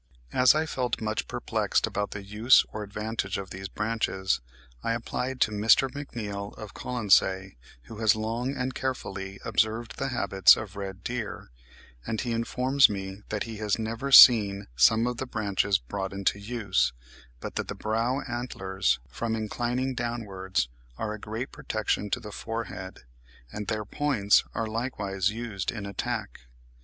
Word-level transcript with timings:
As 0.33 0.55
I 0.55 0.65
felt 0.65 0.99
much 0.99 1.27
perplexed 1.27 1.85
about 1.85 2.09
the 2.09 2.23
use 2.23 2.65
or 2.73 2.81
advantage 2.81 3.37
of 3.37 3.51
the 3.51 3.63
branches, 3.75 4.39
I 4.81 4.93
applied 4.93 5.39
to 5.41 5.51
Mr. 5.51 5.91
McNeill 5.91 6.57
of 6.57 6.73
Colonsay, 6.73 7.55
who 7.83 7.99
has 7.99 8.15
long 8.15 8.57
and 8.57 8.73
carefully 8.73 9.39
observed 9.45 9.97
the 9.99 10.07
habits 10.07 10.57
of 10.57 10.75
red 10.75 11.03
deer, 11.03 11.51
and 12.03 12.19
he 12.19 12.31
informs 12.31 12.89
me 12.89 13.21
that 13.29 13.43
he 13.43 13.57
has 13.57 13.77
never 13.77 14.11
seen 14.11 14.65
some 14.75 15.05
of 15.05 15.17
the 15.17 15.27
branches 15.27 15.77
brought 15.77 16.13
into 16.13 16.39
use, 16.39 16.93
but 17.39 17.53
that 17.53 17.67
the 17.67 17.75
brow 17.75 18.21
antlers, 18.21 18.97
from 19.07 19.35
inclining 19.35 19.93
downwards, 19.93 20.67
are 20.97 21.13
a 21.13 21.19
great 21.19 21.51
protection 21.51 22.09
to 22.09 22.19
the 22.19 22.31
forehead, 22.31 23.01
and 23.51 23.67
their 23.67 23.85
points 23.85 24.43
are 24.55 24.65
likewise 24.65 25.29
used 25.29 25.69
in 25.71 25.85
attack. 25.85 26.47